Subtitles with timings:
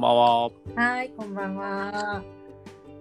[0.00, 0.50] こんばんは。
[0.76, 2.24] はい、こんばんは。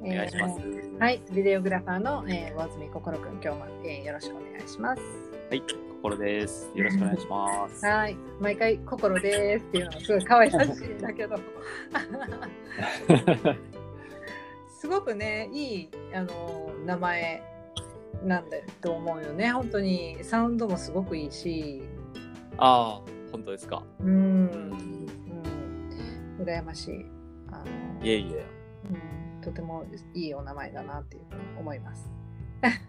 [0.02, 0.60] お願いします。
[0.60, 5.02] えーはい、ビデオグラファーの、えー、魚住心くん、今日も、えーよろしくお願いします。
[5.50, 5.64] はい、
[6.02, 6.70] 心です。
[6.75, 7.86] よろしくお願いします。
[7.86, 11.38] はい、毎回心ですっていうのがすごい可愛らしいんだけど。
[14.77, 17.41] すごくね、いいあの名前
[18.25, 19.52] なんだと思うよね。
[19.52, 21.81] 本当にサウンドもすごくいいし、
[22.57, 23.84] ああ、本当ですか。
[24.02, 25.07] うん、うん、
[26.50, 27.06] 羨ましい。
[27.52, 27.64] あ
[28.00, 28.46] のいえいえ。
[28.89, 32.12] うん、とてもいいお名前だなっていうふうに思います。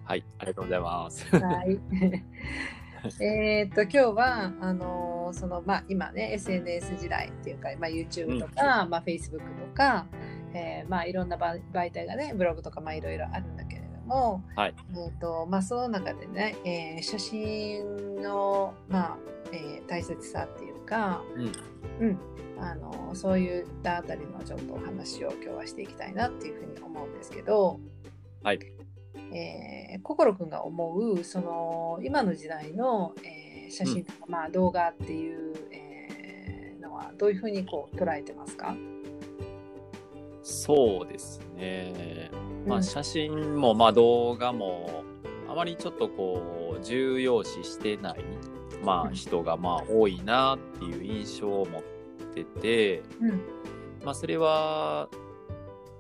[0.05, 1.27] はい、ありがとうございます。
[1.37, 1.81] はい。
[3.23, 10.07] えっと今日はあのーそのまあ今ね SNS 時代っていうか、まあ、YouTube とか、まあ Facebook とか、
[10.53, 19.19] えーまあいろんな媒媒体がねブログとかまあいろいろあるんだけれども、はいえっとまあその中でね、えー写真のまあ、
[19.53, 21.23] えー大切さっていうか、
[22.01, 22.19] うん、うん、
[22.61, 27.81] あのそういったあたりのちょっとお話を今日はしていきたいなっていうふうに思うんですけど、
[28.43, 28.59] はい。
[29.33, 38.75] えー、心くんが思うその今の時代の、えー写真とか、まあ、動画っていう、えーのはどういうふうにこう捉えてますか、
[40.43, 42.31] そうですね。
[42.67, 45.05] まうんあ、写真も、まあ、動画も、
[45.49, 48.25] あまりちょっとこう、重要視してない、
[48.85, 52.00] まあ、うん人が、まあ、多いなっていう印象を持って
[52.45, 53.61] て、うん
[54.05, 55.09] まあ、それは、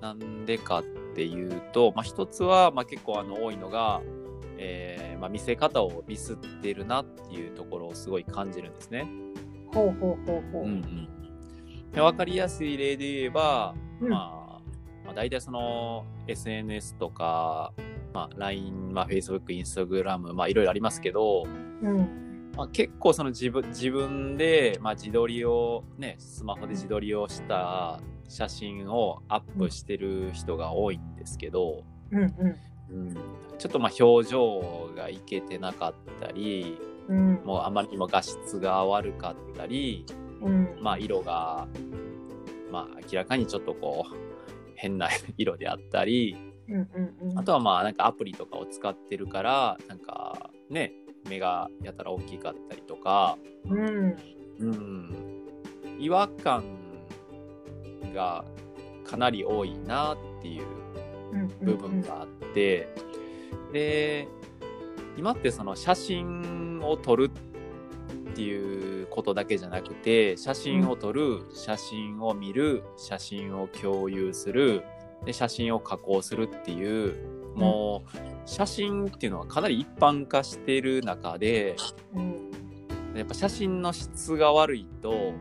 [0.00, 0.82] なんでかっ
[1.14, 4.00] ていうと、まあ、一つは、まあ、結構あの多いのが、
[4.56, 9.06] えーまあ、見せ方をミスってるなっていうところをすごい感じるんですね。
[9.74, 10.64] ほうほうほうほう。
[10.64, 11.08] うんうん、
[11.92, 14.60] で分かりやすい例で言えば、うんまあ、
[15.04, 17.74] まあ大体その SNS とか、
[18.14, 21.44] まあ、LINE、まあ、Facebook、Instagram、まあ、いろいろありますけど、
[21.82, 22.29] うん
[22.60, 32.28] まあ、結構その自分自分で、まあ、自撮りをねスマホで自撮りをした写真をアップしてる人が多いんですけど、うんうん。
[32.90, 33.14] うん、
[33.56, 36.76] ちょっとまあ表情がいけてなかったり
[37.08, 37.40] うん。
[37.46, 40.04] もうあまりにも画質が悪かったり、
[40.42, 40.78] うん。
[40.82, 41.66] まあ、色が、
[42.70, 44.14] まあ、明らかにちょっとこう
[44.74, 45.08] 変な
[45.38, 46.36] 色であったり
[46.68, 46.78] うんう
[47.24, 47.38] んうん。
[47.38, 50.92] あとはまあなんかアプリとかを使ってるからなんかね
[51.30, 54.16] 目がやたら大きかったりとか、うん。
[54.58, 55.46] うん、
[55.98, 56.64] 違和感
[58.12, 58.44] が
[59.04, 60.64] かなり多いなっていう
[61.32, 62.88] うん部分があって、
[63.72, 64.28] で
[65.16, 67.30] 今ってその写真を撮る
[68.30, 74.82] っていうことだけじゃなくて写真を撮る、写真を見る写真を共有する
[75.24, 77.14] で写真を加工するっていう
[77.54, 78.04] も
[78.39, 81.76] う写真っていうのはかなり一般化している中で
[82.12, 82.50] うん
[83.16, 85.34] やっぱ写真の質が悪いとやっ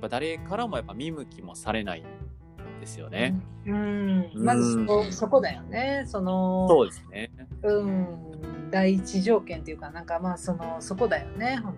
[0.00, 2.04] ぱ誰からもやっぱ見向きもされないん
[2.80, 3.38] ですよね。
[3.66, 7.30] うんまずそそこだよねそのそうですね。
[7.62, 8.06] うん、
[8.70, 11.74] 第一条件っていうか、なんかまあそのそこだよね、本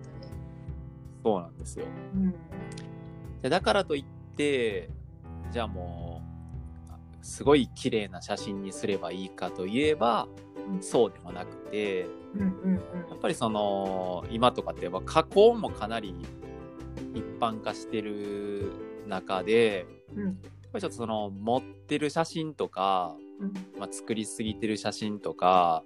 [1.23, 1.85] そうなんですよ。
[2.13, 2.33] 当に。
[3.41, 4.89] でだからといって
[5.51, 6.04] じゃあもう
[7.25, 10.27] すごい綺麗な写真にすればいいかといえば
[10.67, 12.05] うん、そうでもなくてや
[13.15, 16.15] っぱりその今とかって加工もかなり
[17.13, 18.71] 一般化してる
[19.07, 20.35] 中でうん、うん、やっ
[20.73, 25.83] ぱりちょっとその持ってる写真とか、うん、まあ、作りすぎてる写真とか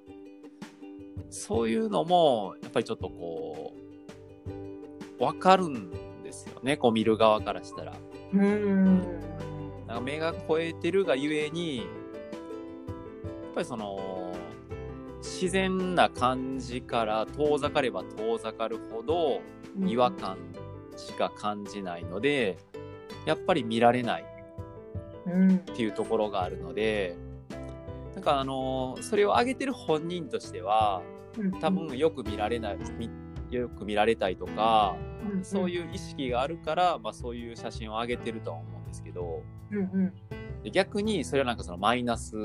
[1.30, 3.74] そういうのもやっぱりちょっとこ
[5.20, 5.92] う分かるん
[6.24, 7.94] ですよねこう見る側からしたら。
[8.32, 9.04] うん、
[9.90, 11.88] なんか目が超えてるがゆえにやっ
[13.56, 14.32] ぱりその
[15.18, 19.42] 自然な感じから遠ざかれば遠ざかるほど
[19.86, 20.38] 違和感
[20.96, 22.58] しか感じないので
[23.26, 24.26] やっぱり見られない。
[25.26, 27.16] うん、っていうところがあるので
[28.16, 31.04] なんかあのそれを上げてる本人としては
[31.38, 33.10] うん、多分よく見られないみ
[33.52, 34.96] よく見られたいとか
[35.34, 38.79] うん、そういう意識があるから、まあ、そういう写真を上げてるとは思う。
[38.79, 39.42] んですけど。
[39.72, 40.14] うん、うん、
[40.64, 42.36] で逆にそれはなんかそのマイナス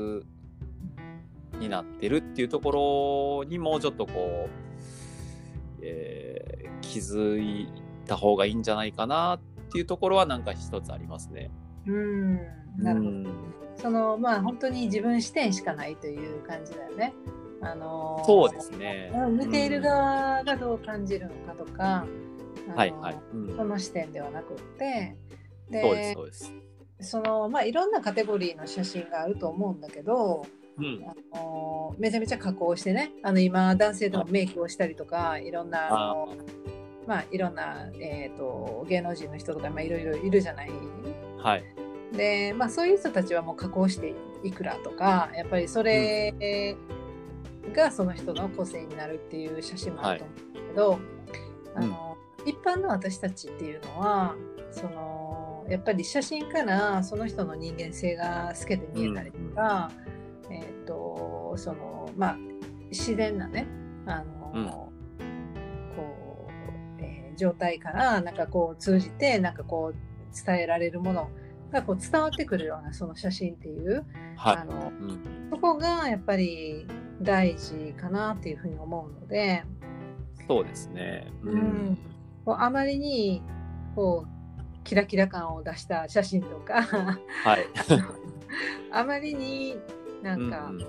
[1.59, 7.67] になってるっていうところにもうちょっとこう、えー気づい
[8.05, 9.39] た方がいいんじゃないかなっ
[9.71, 11.51] ていうところはなんか一つありますね。
[11.87, 12.35] うん、
[12.77, 13.09] なるほど。
[13.09, 13.27] うん
[13.75, 17.13] そのまあ本当に自分視点しかないという感じだよね。
[17.61, 19.11] あのーそうですね。
[19.13, 22.05] うん見ている側がどう感じるのかとか、
[22.67, 23.17] あのーはいはい。
[23.33, 25.17] うんその視点ではなくって、
[25.71, 26.53] そうですそうです。
[27.01, 30.45] そのまあいろんなカテゴリーの写真があると思うんだけど、
[30.77, 31.05] うん。
[31.07, 36.35] あのめちゃめちゃ加工してねあの今男性でもメイクをしたりとかいろんなあの
[37.07, 40.69] まあいろんな、えー、と芸能人の人とかまあいろいろいるじゃない？
[41.37, 41.63] はい。
[42.11, 44.13] で、まあ、そういう人たちはもう加工して
[44.43, 46.75] いくらとかやっぱりそれ
[47.73, 50.99] がその人の個性になるっていう写真もあると思うんだけど、はい
[51.75, 54.35] あの一般の私たちっていうのは
[54.71, 55.14] その
[55.69, 59.91] やっぱり写真からその人の人間性が透けて見えたりとか、
[60.49, 62.37] えっ、とそのまあ
[62.89, 63.67] 自然なね
[64.05, 64.65] あの、うん
[65.95, 66.47] こ
[66.99, 71.29] う、えー状態からなんかこう通じてなんかこう伝えられるもの
[71.71, 74.05] がこう伝わってくるようなその写真っていう、
[74.37, 74.57] はい。
[74.57, 75.49] あのうん。
[75.51, 76.87] そこがやっぱり
[77.21, 79.63] 大事かなっていうふうに思うので、
[80.47, 81.31] そうですね。
[81.43, 81.97] ううん。
[82.45, 83.41] こうあまりに
[83.95, 84.34] こう
[84.85, 87.65] キラキラ感を出した写真とかはい。
[88.91, 89.75] あまりに
[90.23, 90.85] なんか、うんうん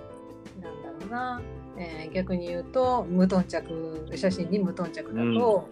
[0.62, 1.42] なんだろうな、
[1.76, 5.68] えー逆に言うと無頓着写真に無頓着だと、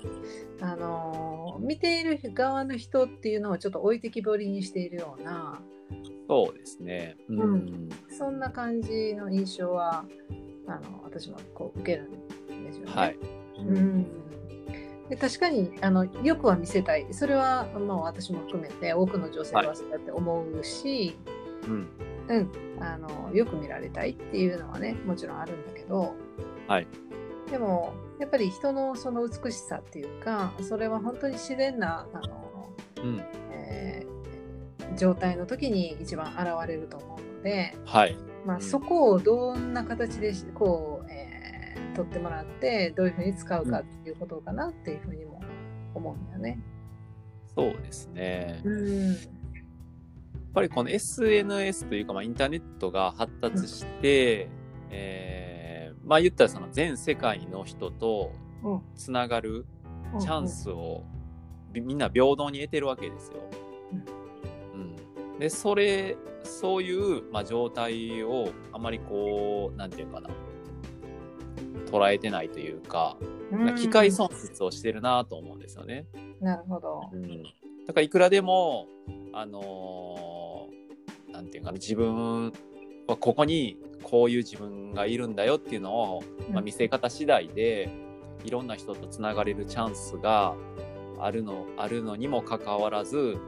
[0.60, 5.62] あのー見ている側の人っていうのをちょっと置いてきぼりにしているような
[6.28, 7.16] そうですね。
[7.28, 7.40] うん。
[7.40, 10.04] うんそんな感じの印象は
[10.66, 12.08] あの私もこう受ける
[12.54, 12.92] んですよね。
[12.92, 13.16] はい。
[13.58, 14.06] うん
[15.08, 21.16] で確かにあのよくは見せたいそれは、まあ、私も含めて多くの女性はそうやって思うし、
[21.66, 21.88] うん。
[22.26, 26.14] うん、あのよく見られたいっていうのはねもちろんあるんだけど、
[26.66, 26.86] はい、
[27.50, 32.70] でもやっぱり人のその美しさっていうかそれは本当に自然なあの、
[33.02, 33.22] うん。
[33.50, 34.14] えー
[34.96, 38.16] 状態の時に一番現れると思うので、はい。
[38.44, 41.33] まあ、うんそこをどんな形でしこう、えー
[41.94, 45.40] 取ってもらってどういうふうに使うかっていうことかなっていうふうにも
[45.94, 46.60] 思うんだよね。
[47.54, 48.60] そうですね。
[48.64, 49.16] やっうん
[50.54, 54.48] ぱりこの SNS というか、まあ、インターネットが発達して、
[54.90, 58.32] えーまあ言ったらその全世界の人と
[58.62, 58.80] うん。
[58.94, 59.66] つながる
[60.20, 61.04] チャンスを
[61.72, 63.42] びみんな平等に得てるわけですよ。
[64.74, 70.30] うん、でそれそういう、まあ、状態をあまりこうなんていうかな
[71.94, 76.06] 捉えてないというか、うん機械損失をしてるなと思うんですよね。
[76.40, 77.02] なるほど。
[77.12, 77.42] うん、
[77.86, 78.88] だからいくらでも
[79.32, 80.84] あのー
[81.34, 82.52] なんていうかな自分
[83.08, 87.90] はここにこういう自分がいるんだよっていうのを、まあ、見せ方次第で
[88.44, 90.54] いろんな人とつながれるチャンスが
[91.18, 93.38] あるのあるのにもかかわらずや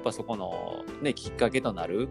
[0.00, 2.08] っぱそこの、ね、きっかけとなる、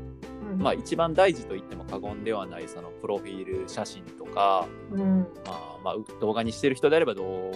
[0.51, 0.59] うん。
[0.59, 5.19] まあ、一番大事と言っても過言ではないそのプロフィール写真とか、うん。
[5.45, 7.51] まあまあ、う動画にしてる人であれば動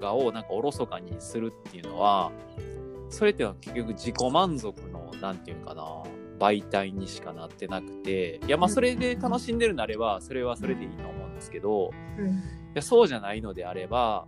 [0.00, 2.30] 画をなんかおろそかにするっていうのは
[3.08, 6.02] それっていうのは結局自己満足のなんていうかな
[6.38, 12.28] 媒体にしかなってなくていやまあそれで楽しんでるなればそれはそれでいいと思うんですけどうん。
[12.28, 12.40] い
[12.74, 14.26] やそうじゃないのであれば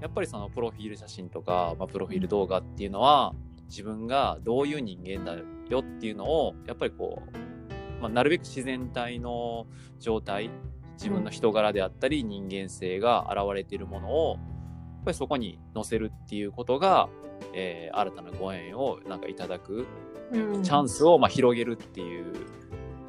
[0.00, 3.34] やっぱりそのプロフィール写真とか、まあ、プロフィール動画っていうのは
[3.68, 9.66] 自分がどういう人間だよっていうのをやっぱりこう、まあ、なるべく自然体の
[9.98, 10.50] 状態
[10.94, 17.08] 自分の人柄であったり人間性が現れているものをやっぱりそこに載せるっていうことが、
[17.54, 19.86] えー新たなご縁をなんかいただく
[20.32, 20.62] うん。
[20.62, 22.46] チャンスをまあ広げるっていう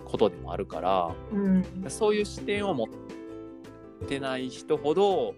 [0.06, 1.66] ことでもあるから、うん。
[1.90, 5.34] そういう視点を持ってない人ほど、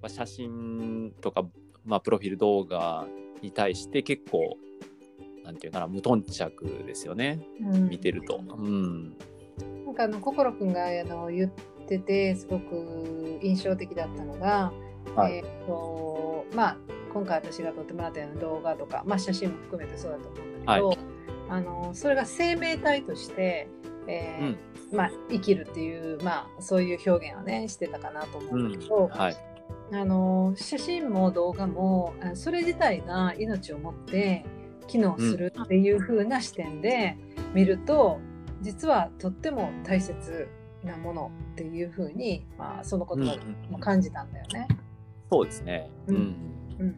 [0.00, 1.44] まあ、写真とか、
[1.84, 3.06] まあ、プロフィール動画
[3.42, 4.56] に対して結構、
[5.44, 7.40] なんていうかな、無頓着ですよね。
[7.60, 8.36] うん見てると。
[8.36, 9.16] うん。
[9.86, 11.50] なんかあの心くんがあの言っ
[11.86, 14.72] ててすごく印象的だったのが、
[15.14, 16.76] はいえーとまあ
[17.12, 20.96] 今回私が撮ってもらったような動画とか、まあ、写真も含めてそうだと思うんだけど、
[21.50, 23.68] あのそれが生命体として、
[24.06, 24.58] えーうん。
[24.96, 29.36] まあ、生きるっていう、まあ、そういう表現をねしてたかなと思ううんだけど、はい。
[29.92, 34.44] あの写真も動画もあそれ自体が命を持って
[34.88, 37.16] 機能するっていう風な視点で
[37.54, 38.18] 見ると、
[38.62, 40.48] 実はとっても大切
[40.82, 44.68] なものっていう風に、まあ、その言葉でも感じたんだよね。
[45.30, 45.90] そうですね。
[46.08, 46.20] ううんん。
[46.80, 46.96] うん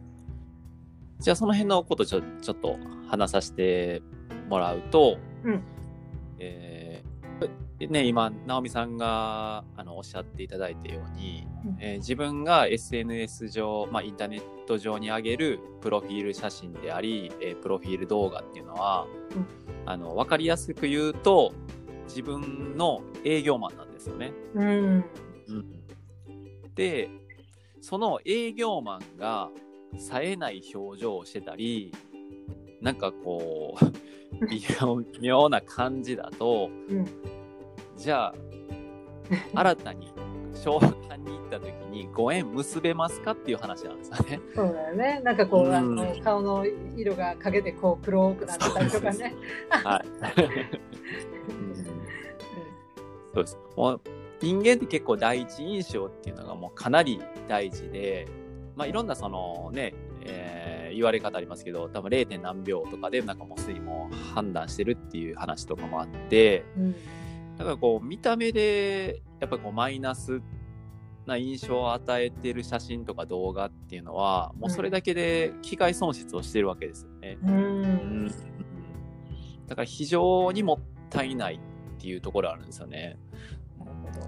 [1.19, 4.01] じゃあその辺のことちょちょっと話させて
[4.49, 5.63] もらうと、うん
[6.39, 11.77] えーね、今直美さんがあのおっしゃっていただいたように、うん。
[11.79, 19.45] えー自分が SNS 上、まあ、インターネット上に上げるプロフィール写真であり、えープロフィール動画っていうのは、うん。
[19.85, 21.53] あの分かりやすく言うと
[22.07, 24.31] 自分の営業マンなんですよね。
[24.53, 25.05] うん。
[26.75, 27.09] で
[27.81, 29.49] その営業マンが
[29.97, 31.91] 冴えない表情をしてたり
[32.81, 33.85] なんかこう
[34.49, 34.61] 微
[35.21, 37.05] 妙な感じだとうん
[37.97, 38.35] じゃあ
[39.53, 40.11] 新たに
[40.53, 44.39] 商談に行った時にご縁結べますかっていう話なんですよね。
[44.55, 45.21] そうだよね。
[45.23, 49.35] なんかこう、うんあの顔の色が影でこう黒くなってたりとかね。
[49.69, 50.05] はい。
[53.33, 53.57] そうです。
[53.75, 54.01] もう
[54.41, 58.27] 人間って結構第一印象っていうのがもうかなり大事で、
[58.75, 62.39] まあいろんなそのね、えー言われ方ありますけど、多分 0.
[62.39, 66.95] 何秒とかでなんかもうすでにもう判断してるっていう話とかもあって、うん
[67.57, 70.41] だからこう見た目でやっぱりこうマイナス
[71.25, 77.37] な印象を与えてる写真とか動画っていうのはもうそれだけで機械損失をしてるわけですよね。
[77.43, 78.55] うんうん
[79.67, 81.59] だから非常にもったいないっ
[81.99, 83.17] ていうところあるんですよね。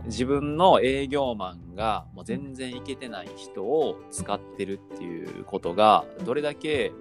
[0.05, 6.91] 自分の営業マンがもう全然いけてない人を使ってるっていうことがどれだけ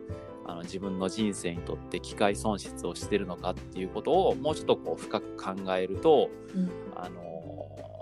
[0.49, 7.27] あの自分の人生にとって機械損失をしてるのかっていうことをもうちょっとこう深く考えると、うんあのー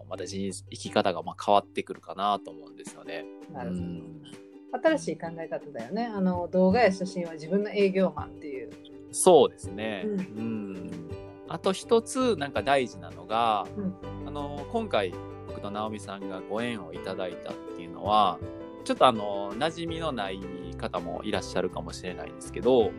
[0.06, 3.24] また人生き方がまあ変わってくるかなと思うんですよね。
[3.52, 4.22] なるほどうん
[4.84, 6.04] 新しい考え方だよね。
[6.04, 8.70] あの動画や写真は自分の営業マンっていう。
[9.10, 10.04] そうですね。
[10.04, 10.90] ううん。
[11.48, 13.94] あと一つなんか大事なのが、うん
[14.28, 15.12] あの今回
[15.46, 18.38] 僕と直美さんがご縁をいただいたっていうのは、
[18.84, 20.40] ちょっとあの馴染みのない
[20.88, 22.90] 方もいらっしゃるかもしれないですけど、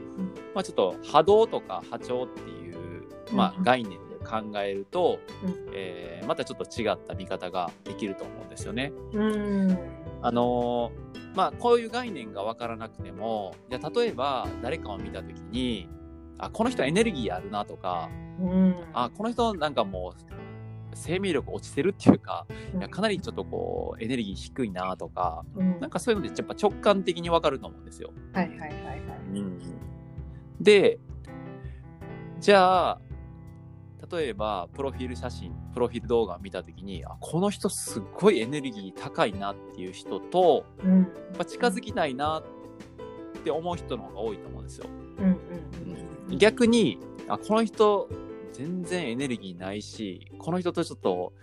[0.54, 8.92] まあちょっと波動とか波長っていうまあうん概念で考えると、うんえーまたちょっと違った見方ができると思うんですよね。
[9.13, 9.77] うん。
[10.22, 15.89] あのーまあこういう概念が分からなくてもじゃあ例えば誰かを見た時に
[16.38, 18.75] あこの人エネルギーあるなとかうん。
[18.94, 20.45] あこの人なんかもう
[20.96, 28.12] 生命力落ちてるっていうかうんいやかなりちょっとこうエネルギー低いなとかうんなんかそういうのでやっぱ直感的に分かると思うんですよ。
[28.34, 29.02] はいはいはいはい。
[30.60, 31.00] で
[32.40, 33.02] じゃあ
[34.12, 41.00] 例えばプロフィール写真プロフィール動画を見た時にあこの人すっごいエネルギー高いなっていう人とうん。
[41.02, 42.44] やっぱ近づきたいな
[43.40, 44.88] って思う人の方が多いと思うんですよ。
[45.18, 46.38] うんうんうん。
[46.38, 48.10] 逆にあこの人
[48.57, 51.33] 全然エネルギーないしこの人とちょっと、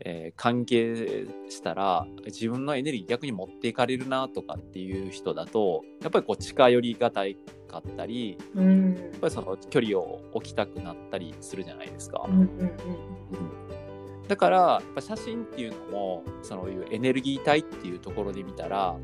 [0.00, 7.36] えー関係したら自分のエネルギー逆に持っていかれるなとかっていう人だとやっぱりこう近寄りがたい
[7.68, 8.94] かったりうん。
[8.94, 12.24] やっぱりその距離を置きたくなったりするじゃないですか。
[12.28, 14.28] うんうんうん。
[14.28, 18.98] だからやっぱ写真っていうのもそういうエネルギー体っていうところで見たらやっ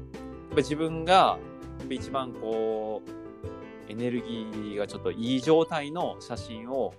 [0.50, 1.38] ぱ自分が
[1.78, 6.94] やっぱ一番こうエネルギーがちょっといい状態の写真を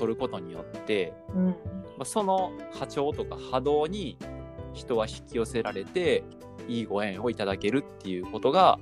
[0.00, 1.46] 撮ることによって、うん。
[1.48, 1.54] ま
[2.00, 4.16] あ、その波長とか波動に
[4.72, 6.24] 人は引き寄せられて
[6.66, 8.78] いいご縁をいただけるっていうことが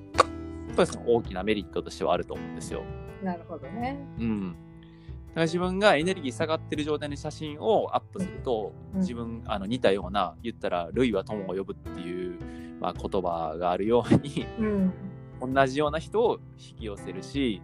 [0.68, 2.84] やっぱりその大きなメリットとしてはあると思うんですよ。
[3.22, 3.98] なるほどね。
[4.20, 4.52] うん。
[4.52, 12.38] だから自分がエネルギー下がってる状態の写真をアップすると、うん自分あの似たような言ったら「類は友を呼ぶ」っていう、
[12.80, 14.92] まあ、言葉があるようにうん。
[15.54, 17.62] 同じような人を引き寄せるし、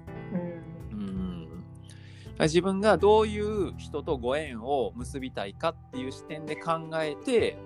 [2.41, 7.57] 自分がどういう人とご縁を結びたいかっていう視点で考えて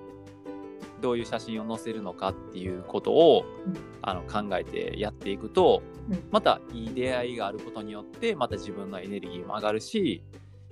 [1.00, 10.22] どういう写真を載せるのかっていうことを、うんあの考えてやっていくと、うんまたいい出会いがあることによってまた自分のエネルギーも上がるし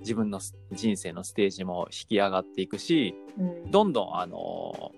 [0.00, 0.40] 自分の
[0.72, 3.70] 人生のステージも引き上がっていくしうん。
[3.70, 4.92] どんどんあの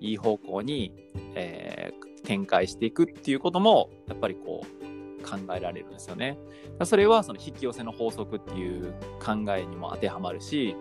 [0.00, 0.92] いい方向に、
[1.34, 4.84] えー展開していくっていうこともやっぱりこう
[5.24, 6.38] 考えられるんですよね。
[6.84, 8.92] それはその引き寄せの法則っていう
[9.24, 10.76] 考えにも当てはまるし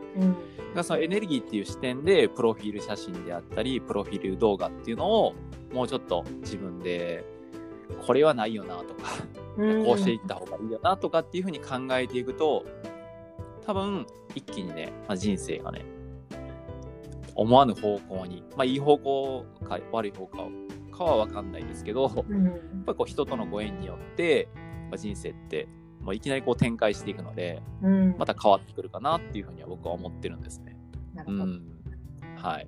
[0.75, 0.83] うん。
[0.83, 5.33] そのエネルギーっていう視点でプロフィール写真であったりプロフィール動画っていうのを
[5.71, 7.23] もうちょっと自分で
[8.05, 9.12] これはないよなとか
[9.57, 9.85] うん。
[9.85, 12.65] こうしていった方がいいよなとかっていうふうに考えていくと
[13.65, 15.85] 多分一気にね、まあ、人生がね
[17.35, 20.51] 思わぬ方向にまあいい方向か悪い方向
[20.93, 22.83] かは分かんないですけどやっうん。
[22.85, 24.47] ぱりこう人とのご縁によって、
[24.89, 25.67] まあ、人生って
[26.01, 28.15] もういきなりこう展開していくのでうん。
[28.17, 30.77] また変わってくるかなっていうふうには僕は思ってるんですね。
[31.13, 31.43] なるほど。
[31.43, 31.62] うん、
[32.38, 32.67] はい、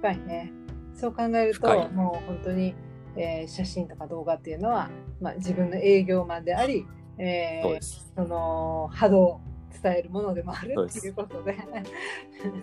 [0.00, 0.52] 深いね。
[0.94, 2.74] そう考えるともう本当に、
[3.16, 4.90] えー写真とか動画っていうのは、
[5.20, 6.86] まあ、自分の営業マンであり、
[7.18, 7.78] えー
[8.14, 9.40] その波動を
[9.82, 11.56] 伝えるものでもあるっていうことで。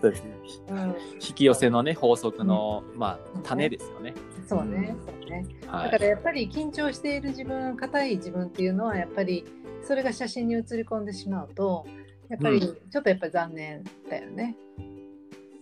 [0.00, 0.24] そうです。
[0.24, 0.34] ね
[0.68, 0.78] うん、
[1.14, 4.14] 引き寄せのね法則の、まあ種ですよね。
[4.46, 5.06] そうね、うん。
[5.06, 5.46] そうね。
[5.66, 5.90] はい。
[5.90, 9.44] だからやっぱり緊張している自分、硬い自分っていうのはやっぱり
[9.82, 11.86] それが写真に写り込んでしまうと、
[12.28, 12.90] やっぱりうん。
[12.90, 14.56] ちょっとやっぱり残念だよね。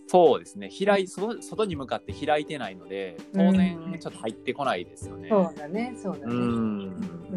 [0.07, 0.69] そうですね。
[0.69, 3.99] 開い外外に向かって開いてないので当然うん。
[3.99, 5.29] ちょっと入ってこないですよね。
[5.29, 6.33] そうだね、そうだね。
[6.33, 6.79] うん。
[7.31, 7.35] う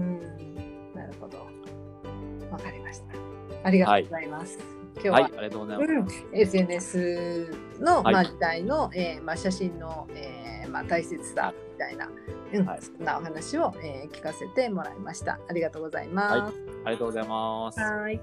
[3.65, 4.75] ありがとうございます。
[5.01, 6.25] 日は、はい、ありがとうございます。
[6.33, 12.09] うん、SNS の、はいまあ、時代の、えーまあ、写真の、えーまあ、大切さみたいな、
[12.53, 15.39] うんはいそんなお話を、えー聞かせてもらいました。
[15.49, 16.55] ありがとうございます。
[16.85, 17.81] ありがとうございます。
[17.81, 18.21] はい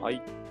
[0.00, 0.47] はい